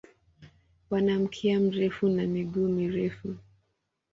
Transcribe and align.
Wana 0.89 1.19
mkia 1.19 1.59
mrefu 1.59 2.09
na 2.09 2.27
miguu 2.27 2.67
mirefu. 2.67 3.35